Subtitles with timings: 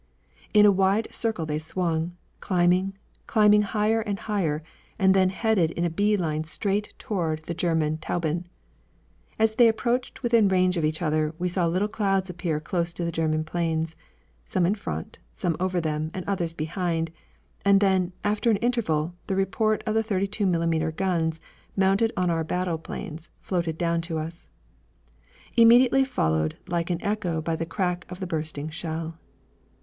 [0.51, 4.63] In a wide circle they swung, climbing, climbing higher and higher,
[4.97, 8.45] and then headed in a bee line straight toward the German Tauben.
[9.37, 13.05] As they approached within range of each other, we saw little clouds appear close to
[13.05, 13.95] the German planes,
[14.43, 17.11] some in front, some over them, and others behind;
[17.63, 20.95] and then, after an interval, the report of the 32mm.
[20.95, 21.39] guns
[21.77, 24.49] mounted on our battle planes floated down to us,
[25.55, 29.19] immediately followed like an echo by the crack of the bursting shell.